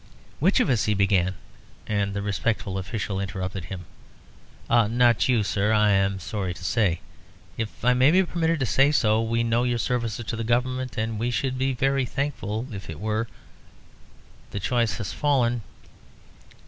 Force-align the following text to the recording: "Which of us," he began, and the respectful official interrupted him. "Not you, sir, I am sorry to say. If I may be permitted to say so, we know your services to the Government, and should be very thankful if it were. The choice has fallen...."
"Which 0.39 0.59
of 0.59 0.67
us," 0.67 0.85
he 0.85 0.95
began, 0.95 1.35
and 1.85 2.15
the 2.15 2.23
respectful 2.23 2.79
official 2.79 3.19
interrupted 3.21 3.65
him. 3.65 3.85
"Not 4.67 5.29
you, 5.29 5.43
sir, 5.43 5.71
I 5.73 5.91
am 5.91 6.19
sorry 6.19 6.55
to 6.55 6.63
say. 6.63 7.01
If 7.55 7.85
I 7.85 7.93
may 7.93 8.09
be 8.09 8.23
permitted 8.23 8.59
to 8.61 8.65
say 8.65 8.91
so, 8.91 9.21
we 9.21 9.43
know 9.43 9.63
your 9.63 9.77
services 9.77 10.25
to 10.25 10.35
the 10.35 10.43
Government, 10.43 10.97
and 10.97 11.31
should 11.31 11.55
be 11.55 11.73
very 11.73 12.05
thankful 12.05 12.65
if 12.73 12.89
it 12.89 12.99
were. 12.99 13.27
The 14.49 14.59
choice 14.59 14.97
has 14.97 15.13
fallen...." 15.13 15.61